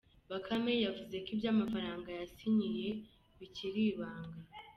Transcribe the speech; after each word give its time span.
Bakame 0.31 0.73
yavuze 0.85 1.15
ko 1.23 1.27
iby’amafaranga 1.35 2.07
yasinyiye 2.19 2.89
bikiri 3.39 3.81
ibanga. 3.91 4.37